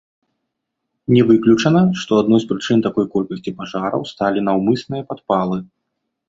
Не 1.13 1.19
выключана, 1.31 1.83
што 2.03 2.11
адной 2.21 2.41
з 2.45 2.49
прычын 2.53 2.79
такой 2.87 3.05
колькасці 3.19 3.53
пажараў 3.61 4.01
сталі 4.13 4.45
наўмысныя 4.49 5.03
падпалы. 5.13 5.57